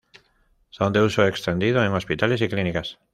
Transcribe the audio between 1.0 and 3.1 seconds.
uso extendido en hospitales y clínicas.